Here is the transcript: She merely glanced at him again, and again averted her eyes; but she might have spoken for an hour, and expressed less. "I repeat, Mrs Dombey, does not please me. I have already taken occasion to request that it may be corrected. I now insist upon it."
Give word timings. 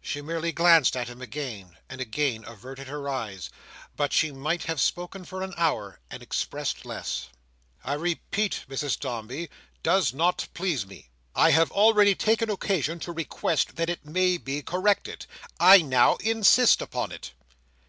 She 0.00 0.22
merely 0.22 0.52
glanced 0.52 0.96
at 0.96 1.08
him 1.08 1.20
again, 1.20 1.78
and 1.88 2.00
again 2.00 2.44
averted 2.46 2.86
her 2.86 3.08
eyes; 3.08 3.50
but 3.96 4.12
she 4.12 4.30
might 4.30 4.62
have 4.66 4.80
spoken 4.80 5.24
for 5.24 5.42
an 5.42 5.52
hour, 5.56 5.98
and 6.12 6.22
expressed 6.22 6.86
less. 6.86 7.26
"I 7.82 7.94
repeat, 7.94 8.64
Mrs 8.68 9.00
Dombey, 9.00 9.50
does 9.82 10.14
not 10.14 10.46
please 10.54 10.86
me. 10.86 11.08
I 11.34 11.50
have 11.50 11.72
already 11.72 12.14
taken 12.14 12.48
occasion 12.48 13.00
to 13.00 13.10
request 13.10 13.74
that 13.74 13.90
it 13.90 14.06
may 14.06 14.36
be 14.38 14.62
corrected. 14.62 15.26
I 15.58 15.78
now 15.82 16.18
insist 16.22 16.80
upon 16.80 17.10
it." 17.10 17.32